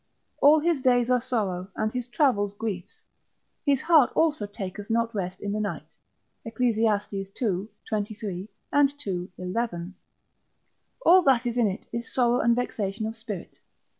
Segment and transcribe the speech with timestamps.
[0.41, 3.03] All his days are sorrow and his travels griefs:
[3.63, 5.83] his heart also taketh not rest in the night.
[6.43, 6.75] Eccles.
[7.43, 7.67] ii.
[7.87, 9.29] 23, and ii.
[9.37, 9.93] 11.
[11.05, 13.59] All that is in it is sorrow and vexation of spirit.